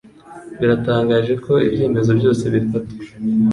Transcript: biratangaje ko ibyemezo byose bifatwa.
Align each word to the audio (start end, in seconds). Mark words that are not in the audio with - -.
biratangaje 0.59 1.33
ko 1.45 1.53
ibyemezo 1.67 2.11
byose 2.19 2.43
bifatwa. 2.53 3.03